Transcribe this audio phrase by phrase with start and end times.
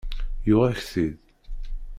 [0.47, 1.17] Yuɣ-ak-t-id.